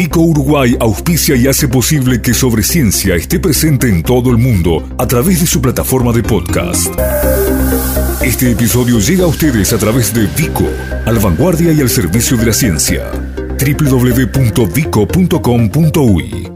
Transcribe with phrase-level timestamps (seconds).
[0.00, 4.88] Vico Uruguay auspicia y hace posible que Sobre Ciencia esté presente en todo el mundo
[4.96, 6.88] a través de su plataforma de podcast.
[8.22, 10.64] Este episodio llega a ustedes a través de Vico,
[11.04, 13.10] al vanguardia y al servicio de la ciencia.
[13.58, 16.52] www.vico.com.uy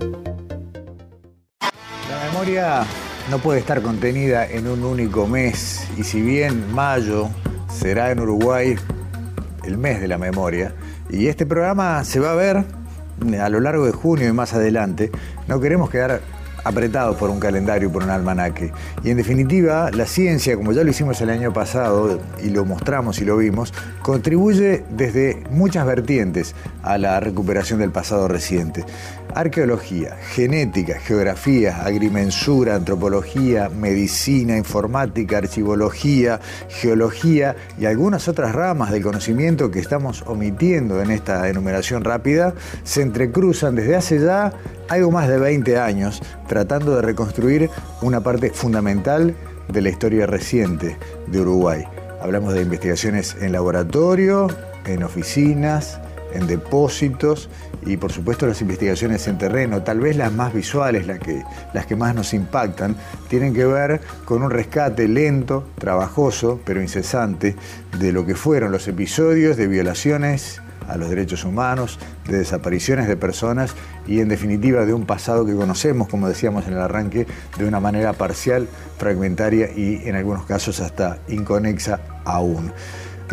[2.08, 2.86] La memoria
[3.30, 7.28] no puede estar contenida en un único mes y si bien mayo
[7.68, 8.74] será en Uruguay
[9.64, 10.74] el mes de la memoria
[11.10, 12.83] y este programa se va a ver
[13.40, 15.10] a lo largo de junio y más adelante,
[15.48, 16.20] no queremos quedar
[16.64, 18.72] apretados por un calendario, por un almanaque.
[19.02, 23.20] Y en definitiva, la ciencia, como ya lo hicimos el año pasado y lo mostramos
[23.20, 28.84] y lo vimos, contribuye desde muchas vertientes a la recuperación del pasado reciente.
[29.34, 39.72] Arqueología, genética, geografía, agrimensura, antropología, medicina, informática, archivología, geología y algunas otras ramas del conocimiento
[39.72, 44.52] que estamos omitiendo en esta enumeración rápida se entrecruzan desde hace ya
[44.88, 47.70] algo más de 20 años tratando de reconstruir
[48.02, 49.34] una parte fundamental
[49.68, 51.84] de la historia reciente de Uruguay.
[52.22, 54.48] Hablamos de investigaciones en laboratorio,
[54.86, 56.00] en oficinas,
[56.34, 57.48] en depósitos
[57.86, 61.86] y por supuesto las investigaciones en terreno, tal vez las más visuales, las que, las
[61.86, 62.96] que más nos impactan,
[63.28, 67.56] tienen que ver con un rescate lento, trabajoso, pero incesante
[67.98, 73.16] de lo que fueron los episodios de violaciones a los derechos humanos, de desapariciones de
[73.16, 73.74] personas
[74.06, 77.26] y en definitiva de un pasado que conocemos, como decíamos en el arranque,
[77.58, 78.68] de una manera parcial,
[78.98, 82.72] fragmentaria y en algunos casos hasta inconexa aún.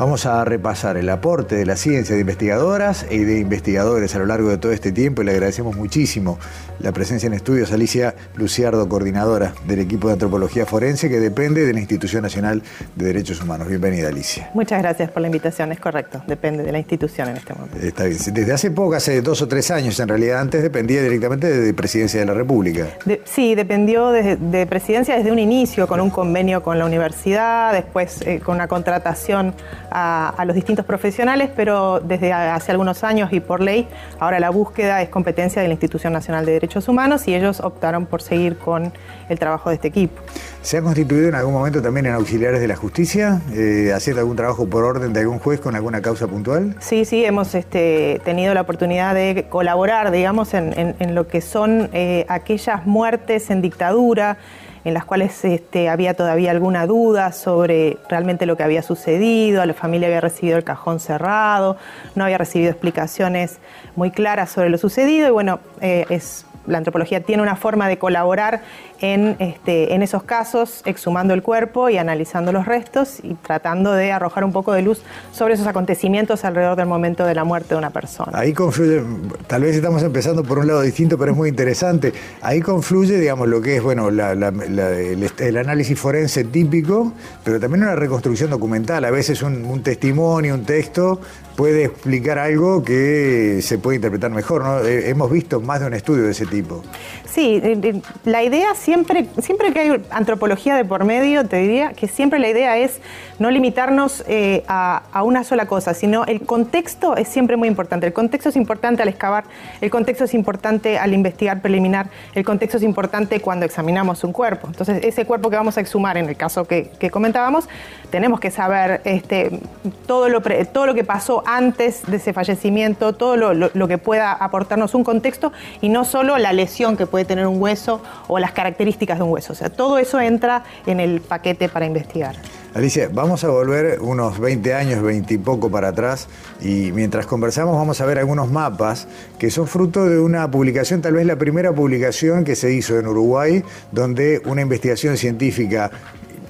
[0.01, 4.25] Vamos a repasar el aporte de la ciencia de investigadoras y de investigadores a lo
[4.25, 6.39] largo de todo este tiempo y le agradecemos muchísimo
[6.79, 11.73] la presencia en estudios Alicia Luciardo, coordinadora del equipo de antropología forense que depende de
[11.73, 12.63] la Institución Nacional
[12.95, 13.67] de Derechos Humanos.
[13.67, 14.49] Bienvenida Alicia.
[14.55, 17.77] Muchas gracias por la invitación, es correcto, depende de la institución en este momento.
[17.77, 21.45] Está bien, desde hace poco, hace dos o tres años en realidad, antes dependía directamente
[21.45, 22.87] de Presidencia de la República.
[23.23, 28.39] sí, dependió de, Presidencia desde un inicio, con un convenio con la universidad, después eh,
[28.39, 29.53] con una contratación
[29.91, 33.87] a, los distintos profesionales, pero desde hace algunos años y por ley,
[34.19, 38.05] ahora la búsqueda es competencia de la Institución Nacional de Derechos Humanos y ellos optaron
[38.05, 38.91] por seguir con
[39.29, 40.21] el trabajo de este equipo.
[40.61, 44.35] ¿Se ha constituido en algún momento también en auxiliares de la justicia, eh, haciendo algún
[44.35, 46.75] trabajo por orden de algún juez con alguna causa puntual?
[46.79, 52.25] Sí, sí, hemos este, tenido la oportunidad de colaborar, digamos, en, lo que son eh,
[52.29, 54.37] aquellas muertes en dictadura
[54.83, 59.73] en las cuales este, había todavía alguna duda sobre realmente lo que había sucedido, la
[59.73, 61.77] familia había recibido el cajón cerrado,
[62.15, 63.59] no había recibido explicaciones
[63.95, 67.97] muy claras sobre lo sucedido y bueno, eh, es la antropología tiene una forma de
[67.97, 68.61] colaborar
[68.99, 74.11] en, este, en esos casos, exhumando el cuerpo y analizando los restos y tratando de
[74.11, 75.01] arrojar un poco de luz
[75.31, 78.31] sobre esos acontecimientos alrededor del momento de la muerte de una persona.
[78.37, 79.01] Ahí confluye,
[79.47, 82.13] tal vez estamos empezando por un lado distinto, pero es muy interesante.
[82.41, 88.49] Ahí confluye, digamos, lo que es, bueno, el, análisis forense típico, pero también una reconstrucción
[88.49, 89.03] documental.
[89.05, 91.19] A veces un testimonio, un texto
[91.55, 94.63] puede explicar algo que se puede interpretar mejor.
[94.63, 94.79] ¿no?
[94.79, 96.81] Eh, hemos visto más de un estudio de ese tipo.
[97.25, 101.93] Sí, eh, eh, la idea siempre, siempre que hay antropología de por medio, te diría
[101.93, 102.99] que siempre la idea es
[103.39, 104.23] no limitarnos
[104.67, 108.05] a, una sola cosa, sino el contexto es siempre muy importante.
[108.05, 109.45] El contexto es importante al excavar,
[109.81, 114.67] el contexto es importante al investigar preliminar, el contexto es importante cuando examinamos un cuerpo.
[114.67, 117.67] Entonces, ese cuerpo que vamos a exhumar, en el caso que, que comentábamos,
[118.11, 119.59] tenemos que saber este,
[120.05, 124.95] todo, lo todo lo que pasó antes de ese fallecimiento, todo lo, que pueda aportarnos
[124.95, 129.17] un contexto y no solo la lesión que puede tener un hueso o las características
[129.17, 129.53] de un hueso.
[129.53, 132.35] O sea, todo eso entra en el paquete para investigar.
[132.73, 136.29] Alicia, vamos a volver unos 20 años, 20 y poco para atrás
[136.61, 141.15] y mientras conversamos vamos a ver algunos mapas que son fruto de una publicación, tal
[141.15, 145.91] vez la primera publicación que se hizo en Uruguay, donde una investigación científica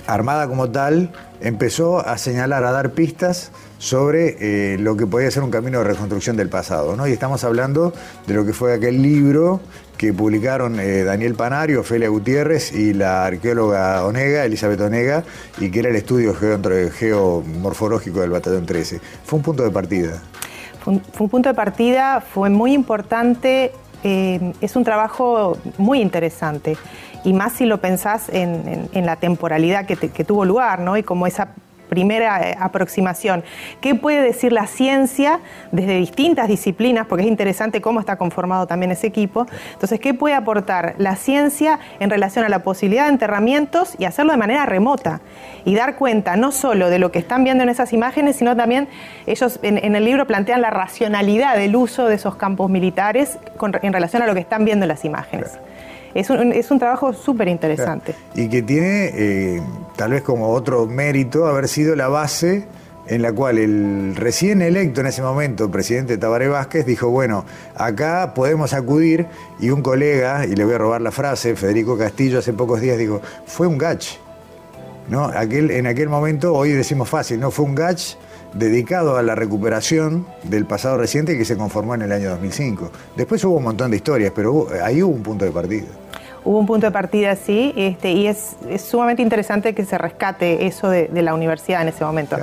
[0.05, 5.41] armada como tal empezó a señalar, a dar pistas sobre eh, lo que podía ser
[5.41, 6.95] un camino de reconstrucción del pasado.
[6.95, 7.07] ¿no?
[7.07, 7.91] Y estamos hablando
[8.27, 9.59] de lo que fue aquel libro
[9.97, 15.23] que publicaron eh, Daniel Panario, Ofelia Gutiérrez y la arqueóloga Onega, Elizabeth Onega,
[15.59, 19.01] y que era el estudio geomorfológico del Batallón 13.
[19.25, 20.21] Fue un punto de partida.
[20.83, 23.71] Fue un, punto de partida, fue muy importante,
[24.03, 26.77] eh, es un trabajo muy interesante
[27.23, 30.97] y más si lo pensás en, la temporalidad que, tuvo lugar, ¿no?
[30.97, 31.49] Y como esa
[31.91, 33.43] primera eh, aproximación.
[33.81, 35.41] ¿Qué puede decir la ciencia
[35.73, 37.05] desde distintas disciplinas?
[37.05, 39.45] Porque es interesante cómo está conformado también ese equipo.
[39.73, 44.31] Entonces, ¿qué puede aportar la ciencia en relación a la posibilidad de enterramientos y hacerlo
[44.31, 45.19] de manera remota?
[45.65, 48.87] Y dar cuenta no solo de lo que están viendo en esas imágenes, sino también
[49.27, 53.37] ellos en, el libro plantean la racionalidad del uso de esos campos militares
[53.81, 55.59] en relación a lo que están viendo en las imágenes.
[56.13, 58.15] Es un, es un trabajo súper interesante.
[58.35, 59.61] Y que tiene eh,
[59.95, 62.67] tal vez como otro mérito haber sido la base
[63.07, 68.33] en la cual el recién electo en ese momento, presidente Tabaré Vázquez, dijo, bueno, acá
[68.33, 69.25] podemos acudir,
[69.59, 72.97] y un colega, y le voy a robar la frase, Federico Castillo, hace pocos días
[72.97, 74.05] dijo, fue un gach.
[75.09, 75.25] ¿No?
[75.25, 77.51] Aquel, en aquel momento, hoy decimos fácil, ¿no?
[77.51, 78.15] Fue un gach
[78.53, 82.91] dedicado a la recuperación del pasado reciente que se conformó en el año 2005.
[83.15, 85.87] Después hubo un montón de historias, pero ahí hubo un punto de partida.
[86.43, 90.89] Hubo un punto de partida, sí, este, y es, sumamente interesante que se rescate eso
[90.89, 92.35] de, la universidad en ese momento.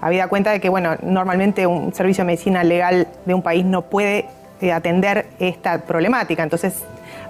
[0.00, 3.82] Habida cuenta de que, bueno, normalmente un servicio de medicina legal de un país no
[3.82, 4.26] puede
[4.60, 6.74] eh, atender esta problemática, entonces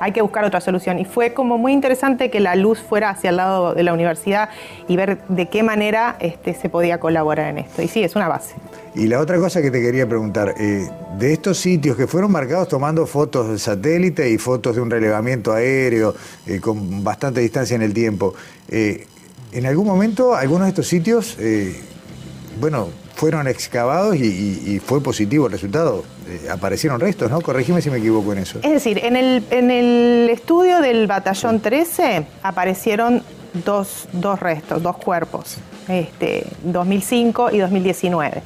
[0.00, 0.98] hay que buscar otra solución.
[0.98, 4.48] Y fue como muy interesante que la luz fuera hacia el lado de la universidad
[4.88, 7.82] y ver de qué manera este, se podía colaborar en esto.
[7.82, 8.54] Y sí, es una base.
[8.94, 10.88] Y la otra cosa que te quería preguntar, eh,
[11.18, 15.52] de estos sitios que fueron marcados tomando fotos de satélite y fotos de un relevamiento
[15.52, 16.14] aéreo
[16.46, 18.34] eh, con bastante distancia en el tiempo,
[18.68, 19.06] eh,
[19.52, 21.36] ¿en algún momento algunos de estos sitios,
[22.60, 26.04] bueno, fueron excavados y, fue positivo el resultado?
[26.50, 27.40] aparecieron restos, ¿no?
[27.42, 28.58] Corregime si me equivoco en eso.
[28.62, 33.22] Es decir, en el, en el estudio del batallón 13 aparecieron
[33.64, 35.58] dos, dos restos, dos cuerpos,
[35.88, 38.42] este, 2005 y 2019.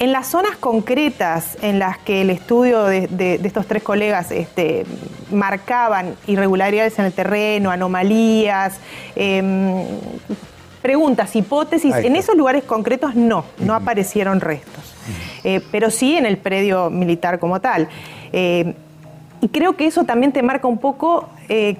[0.00, 4.84] En las zonas concretas en las que el estudio de, estos tres colegas este,
[5.30, 8.74] marcaban irregularidades en el terreno, anomalías,
[9.14, 9.84] em,
[10.84, 14.94] preguntas, hipótesis, en esos lugares concretos no, no aparecieron restos,
[15.42, 17.88] eh, pero sí en el predio militar como tal.
[18.34, 18.74] Eh,
[19.40, 21.78] y creo que eso también te marca un poco eh,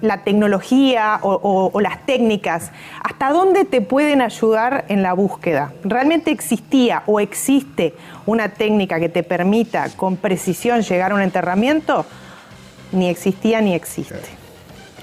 [0.00, 2.72] la tecnología o, las técnicas,
[3.04, 5.72] ¿hasta dónde te pueden ayudar en la búsqueda?
[5.84, 7.94] ¿Realmente existía o existe
[8.26, 12.04] una técnica que te permita con precisión llegar a un enterramiento?
[12.90, 14.16] Ni existía ni existe.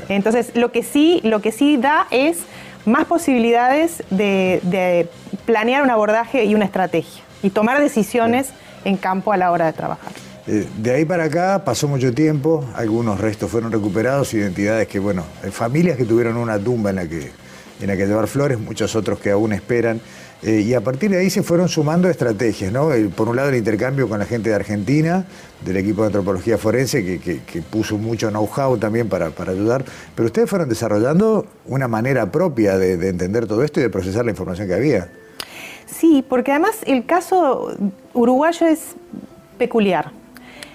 [0.10, 2.40] Entonces, lo que sí, lo que sí da es
[2.88, 5.08] más posibilidades de
[5.46, 8.50] planear un abordaje y una estrategia y tomar decisiones
[8.84, 10.12] en campo a la hora de trabajar.
[10.48, 15.26] Eh, de ahí para acá pasó mucho tiempo, algunos restos fueron recuperados, identidades que, bueno,
[15.52, 17.32] familias que tuvieron una tumba en la que,
[17.82, 20.00] en la que llevar flores, muchos otros que aún esperan.
[20.44, 22.90] Eh, y a partir de ahí se fueron sumando estrategias, ¿no?
[23.16, 25.26] por un lado el intercambio con la gente de Argentina,
[25.66, 30.70] del equipo de antropología forense, que, puso mucho know-how también para, ayudar, pero ustedes fueron
[30.70, 34.76] desarrollando una manera propia de, de entender todo esto y de procesar la información que
[34.76, 35.10] había.
[35.88, 37.76] Sí, porque además el caso
[38.14, 38.96] uruguayo es
[39.58, 40.12] peculiar.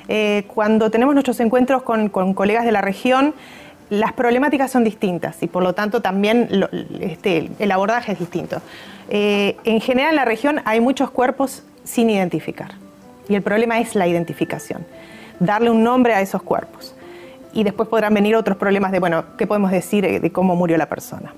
[0.08, 3.34] Eh, cuando tenemos nuestros encuentros con, colegas de la región,
[3.92, 6.48] las problemáticas son distintas y por lo tanto también
[6.98, 8.62] este, el abordaje es distinto.
[9.10, 12.70] Eh, en general en la región hay muchos cuerpos sin identificar
[13.28, 14.86] y el problema es la identificación,
[15.40, 16.94] darle un nombre a esos cuerpos.
[17.52, 20.86] Y después podrán venir otros problemas de, bueno, ¿qué podemos decir de cómo murió la
[20.86, 21.34] persona?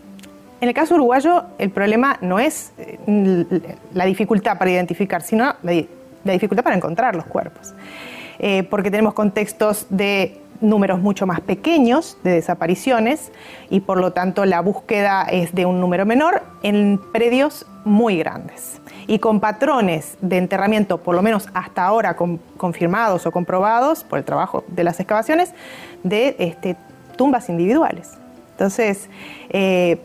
[0.61, 3.49] En el caso uruguayo, el problema no es eh,
[3.95, 7.75] la dificultad para identificar, sino la dificultad para encontrar los cuerpos.
[8.39, 13.33] Eh, porque tenemos contextos de números mucho más pequeños de desapariciones
[13.71, 18.81] y por lo tanto la búsqueda es de un número menor en predios muy grandes
[19.07, 22.17] y con patrones de enterramiento, por lo menos hasta ahora
[22.57, 25.53] confirmados o comprobados por el trabajo de las excavaciones,
[26.03, 26.77] de este,
[27.17, 28.13] tumbas individuales.
[28.53, 29.09] Entonces,
[29.51, 30.01] eh,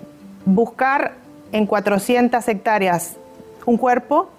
[0.46, 1.14] buscar
[1.52, 3.16] en 400 hectáreas
[3.66, 4.30] un cuerpo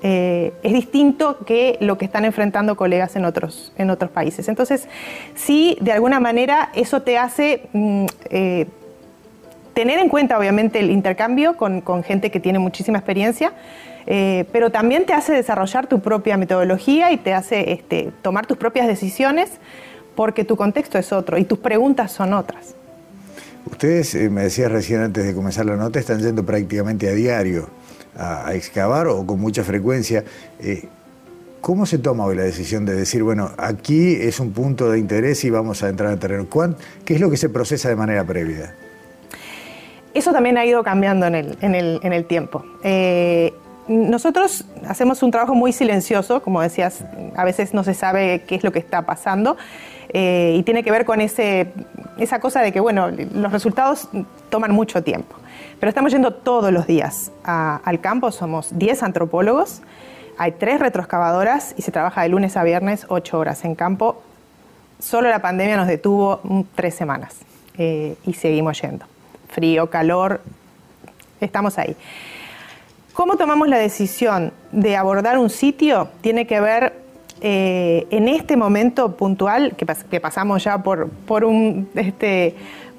[0.00, 4.48] eh, es distinto que lo que están enfrentando colegas en otros, en otros países.
[4.48, 4.86] Entonces,
[5.34, 8.66] sí, de alguna manera eso te hace mm, eh,
[9.74, 13.52] tener en cuenta, obviamente, el intercambio con, gente que tiene muchísima experiencia,
[14.06, 18.56] eh, pero también te hace desarrollar tu propia metodología y te hace este, tomar tus
[18.56, 19.50] propias decisiones
[20.14, 22.76] porque tu contexto es otro y tus preguntas son otras.
[23.66, 27.68] Ustedes, me decías recién antes de comenzar la nota, están yendo prácticamente a diario
[28.18, 30.24] a, excavar o con mucha frecuencia.
[30.60, 30.88] Eh,
[31.60, 35.44] ¿Cómo se toma hoy la decisión de decir, bueno, aquí es un punto de interés
[35.44, 36.46] y vamos a entrar en terreno?
[37.04, 38.74] ¿Qué es lo que se procesa de manera previa?
[40.14, 42.64] Eso también ha ido cambiando en el, tiempo.
[42.82, 43.52] Eh,
[43.88, 47.04] nosotros hacemos un trabajo muy silencioso, como decías,
[47.36, 49.56] a veces no se sabe qué es lo que está pasando
[50.10, 51.72] eh, y tiene que ver con ese,
[52.18, 54.08] esa cosa de que, bueno, los resultados
[54.50, 55.36] toman mucho tiempo.
[55.80, 59.82] Pero estamos yendo todos los días al campo, somos 10 antropólogos,
[60.36, 64.22] hay tres retroexcavadoras y se trabaja de lunes a viernes 8 horas en campo.
[65.00, 66.40] Solo la pandemia nos detuvo
[66.74, 67.36] tres semanas
[67.76, 69.06] eh, y seguimos yendo.
[69.48, 70.40] Frío, calor,
[71.40, 71.96] estamos ahí.
[73.12, 76.08] ¿Cómo tomamos la decisión de abordar un sitio?
[76.20, 76.92] Tiene que ver
[77.40, 81.88] eh, en este momento puntual, que, pasamos ya por, por un...
[81.94, 82.54] Este,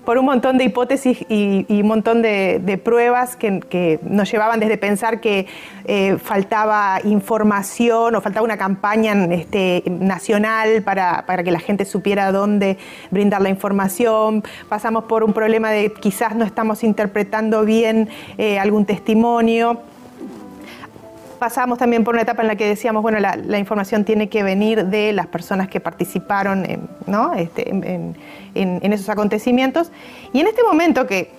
[0.10, 5.22] por un montón de hipótesis y, un montón de, pruebas que, nos llevaban desde pensar
[5.22, 5.46] que
[5.86, 12.80] eh, faltaba información o faltaba una campaña este, nacional para, que la gente supiera dónde
[13.12, 14.44] brindar la información.
[14.68, 19.80] Pasamos por un problema de quizás no estamos interpretando bien eh, algún testimonio
[21.40, 24.86] pasamos también por una etapa en la que decíamos, bueno, la, información tiene que venir
[24.86, 26.90] de las personas que participaron en,
[27.38, 29.92] este, en, esos acontecimientos.
[30.34, 31.32] Y en este momento que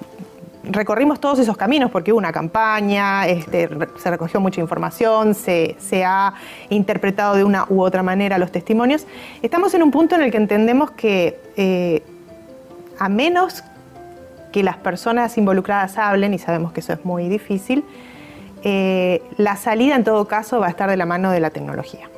[0.64, 6.34] recorrimos todos esos caminos porque hubo una campaña, este, se recogió mucha información, se, ha
[6.68, 9.06] interpretado de una u otra manera los testimonios,
[9.42, 12.02] estamos en un punto en el que entendemos que eh,
[12.98, 13.62] a menos
[14.52, 17.84] que las personas involucradas hablen, y sabemos que eso es muy difícil,
[18.62, 22.08] eh, la salida en todo caso va a estar de la mano de la tecnología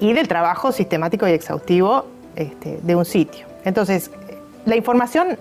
[0.00, 3.46] y del trabajo sistemático y exhaustivo este, de un sitio.
[3.64, 4.10] Entonces,
[4.64, 5.38] la información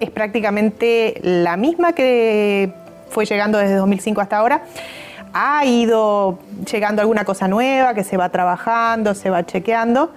[0.00, 2.72] es prácticamente la misma que
[3.10, 4.62] fue llegando desde 2005 hasta ahora.
[5.32, 6.38] Ha ido
[6.70, 10.12] llegando alguna cosa nueva que se va trabajando, se va chequeando,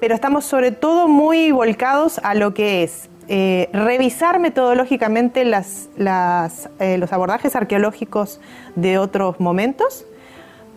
[0.00, 7.12] pero estamos sobre todo muy volcados a lo que es eh, revisar metodológicamente eh, los
[7.12, 8.40] abordajes arqueológicos
[8.74, 10.06] de otros momentos,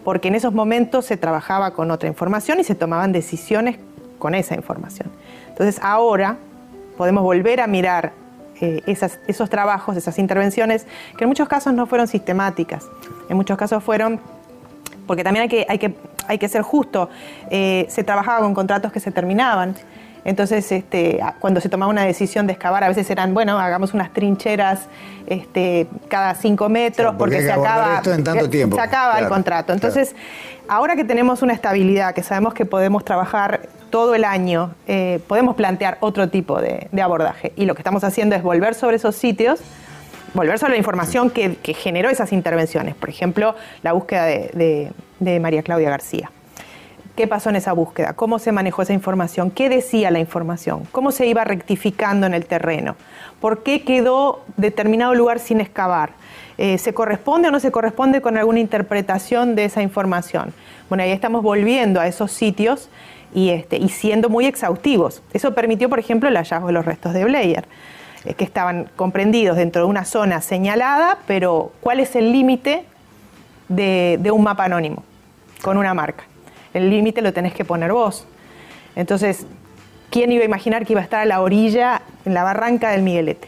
[0.03, 3.77] porque en esos momentos se trabajaba con otra información y se tomaban decisiones
[4.19, 5.09] con esa información.
[5.47, 6.37] Entonces ahora
[6.97, 8.11] podemos volver a mirar
[8.59, 10.85] eh, esos trabajos, esas intervenciones,
[11.17, 12.87] que en muchos casos no fueron sistemáticas,
[13.29, 14.19] en muchos casos fueron,
[15.07, 15.95] porque también hay que, hay que,
[16.31, 17.09] hay que ser justo,
[17.49, 19.75] se trabajaba con contratos que se terminaban.
[20.23, 24.13] Entonces, este, cuando se tomaba una decisión de excavar, a veces eran, bueno, hagamos unas
[24.13, 24.81] trincheras
[25.25, 28.75] este, cada cinco metros porque, se acaba, en tanto tiempo.
[28.75, 29.73] se acaba el contrato.
[29.73, 30.15] Entonces,
[30.67, 35.55] ahora que tenemos una estabilidad, que sabemos que podemos trabajar todo el año, eh, podemos
[35.55, 37.51] plantear otro tipo de, abordaje.
[37.55, 39.59] Y lo que estamos haciendo es volver sobre esos sitios,
[40.35, 42.93] volver sobre la información que, generó esas intervenciones.
[42.93, 44.91] Por ejemplo, la búsqueda de
[45.39, 46.31] María Claudia García.
[47.15, 48.13] ¿Qué pasó en esa búsqueda?
[48.13, 49.51] ¿Cómo se manejó esa información?
[49.51, 50.87] ¿Qué decía la información?
[50.93, 52.95] ¿Cómo se iba rectificando en el terreno?
[53.41, 56.11] ¿Por qué quedó determinado lugar sin excavar?
[56.57, 60.53] Eh, ¿Se corresponde o no se corresponde con alguna interpretación de esa información?
[60.87, 62.89] Bueno, ahí estamos volviendo a esos sitios
[63.33, 65.21] y, este, y siendo muy exhaustivos.
[65.33, 67.65] Eso permitió, por ejemplo, el hallazgo de los restos de Blair,
[68.23, 72.85] eh, que estaban comprendidos dentro de una zona señalada, pero ¿cuál es el límite
[73.67, 75.03] de un mapa anónimo
[75.61, 76.23] con una marca?
[76.73, 78.27] El límite lo tenés que poner vos.
[78.95, 79.45] Entonces,
[80.09, 83.01] ¿quién iba a imaginar que iba a estar a la orilla, en la barranca del
[83.01, 83.47] Miguelete?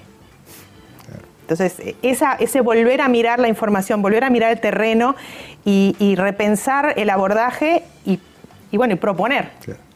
[1.42, 5.16] Entonces, esa, ese volver a mirar la información, volver a mirar el terreno
[5.66, 8.20] y, repensar el abordaje y,
[8.78, 9.52] bueno, y proponer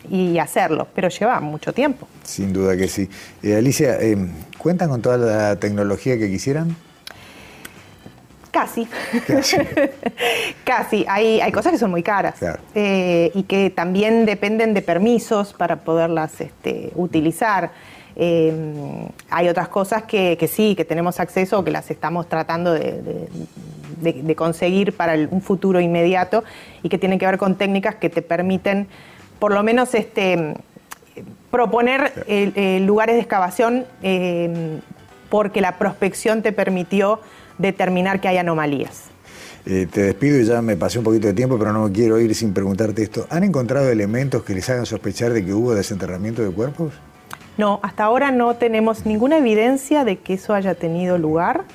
[0.10, 2.08] y hacerlo, pero lleva mucho tiempo.
[2.24, 3.10] Sin duda que sí.
[3.42, 4.18] Eh, Alicia, eh,
[4.58, 6.76] ¿cuentan con toda la tecnología que quisieran?
[8.52, 8.88] Casi.
[10.64, 11.06] Casi.
[11.08, 12.36] Hay, hay cosas que son muy caras
[12.76, 17.72] eh, y que también dependen de permisos para poderlas este, utilizar.
[18.16, 18.52] Eh,
[19.30, 23.28] hay otras cosas que, sí, que tenemos acceso o que las estamos tratando de,
[24.36, 26.44] conseguir para un futuro inmediato
[26.84, 28.88] y que tienen que ver con técnicas que te permiten
[29.40, 30.56] por lo menos este,
[31.52, 33.86] proponer eh, lugares de excavación
[35.30, 37.20] porque la prospección te permitió
[37.58, 39.06] determinar que hay anomalías.
[39.70, 42.34] Eh, te despido y ya me pasé un poquito de tiempo, pero no quiero ir
[42.34, 43.28] sin preguntarte esto.
[43.30, 46.94] ¿Han encontrado elementos que les hagan sospechar de que hubo desenterramiento de cuerpos?
[47.58, 51.66] No, hasta ahora no tenemos ninguna evidencia de que eso haya tenido lugar,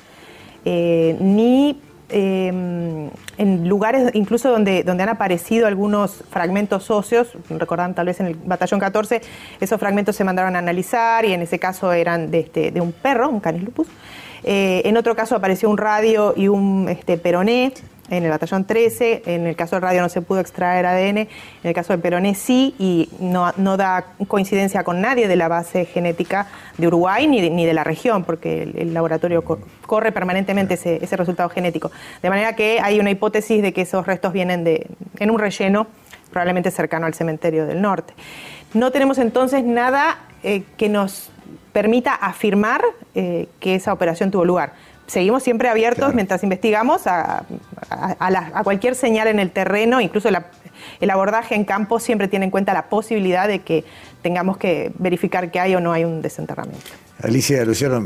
[0.65, 8.07] eh, ni em, en lugares incluso donde, donde han aparecido algunos fragmentos óseos, recordan tal
[8.07, 9.21] vez en el batallón 14,
[9.59, 12.91] esos fragmentos se mandaron a analizar y en ese caso eran de, este, de un
[12.91, 13.87] perro, un canis lupus.
[14.43, 17.73] Eh, en otro caso apareció un radio y un este, peroné
[18.09, 19.23] en el batallón 13.
[19.25, 21.29] En el caso del radio no se pudo extraer ADN, en
[21.63, 26.47] el caso del peroné sí, y no, da coincidencia con nadie de la base genética
[26.77, 29.43] de Uruguay ni de, ni de la región, porque el, laboratorio
[29.85, 31.91] corre permanentemente ese, ese, resultado genético.
[32.21, 34.87] De manera que hay una hipótesis de que esos restos vienen de,
[35.19, 35.87] en un relleno
[36.29, 38.13] probablemente cercano al cementerio del norte.
[38.73, 41.31] No tenemos entonces nada eh, que nos
[41.73, 42.81] permita afirmar
[43.15, 44.73] eh, que esa operación tuvo lugar.
[45.07, 47.43] Seguimos siempre abiertos mientras investigamos a,
[48.63, 52.87] cualquier señal en el terreno, incluso el abordaje en campo siempre tiene en cuenta la
[52.89, 53.83] posibilidad de que
[54.21, 56.89] tengamos que verificar que hay o no hay un desenterramiento.
[57.21, 58.05] Alicia, Luciano,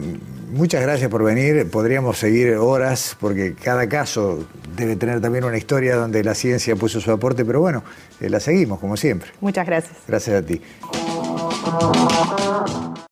[0.50, 1.70] muchas gracias por venir.
[1.72, 4.46] Podríamos seguir horas porque cada caso
[4.76, 7.84] debe tener también una historia donde la ciencia puso su aporte, pero bueno,
[8.20, 9.32] eh, la seguimos como siempre.
[9.40, 9.98] Muchas gracias.
[10.08, 10.62] Gracias a ti.